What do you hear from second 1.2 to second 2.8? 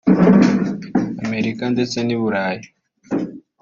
Amerika ndetse n’i Burayi